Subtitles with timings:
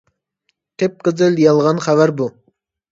[0.83, 2.33] قىپقىزىل يالغان خەۋەر بۇ!